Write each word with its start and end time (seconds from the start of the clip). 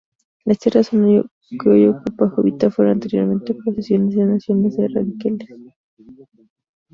Las 0.45 0.57
tierras 0.57 0.89
que 0.89 1.69
hoy 1.69 1.85
ocupa 1.85 2.27
Jovita 2.29 2.71
fueron 2.71 2.93
anteriormente 2.95 3.53
posesión 3.53 4.09
de 4.09 4.25
naciones 4.25 4.75
de 4.75 4.87
ranqueles. 4.87 5.47